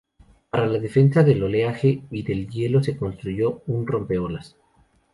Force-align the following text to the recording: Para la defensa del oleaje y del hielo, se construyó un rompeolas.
Para 0.49 0.65
la 0.65 0.79
defensa 0.79 1.21
del 1.21 1.43
oleaje 1.43 2.01
y 2.09 2.23
del 2.23 2.49
hielo, 2.49 2.81
se 2.81 2.97
construyó 2.97 3.61
un 3.67 3.85
rompeolas. 3.85 4.57